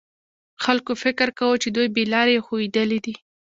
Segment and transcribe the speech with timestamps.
[0.63, 3.15] خلکو فکر کاوه چې دوی بې لارې او ښویېدلي دي.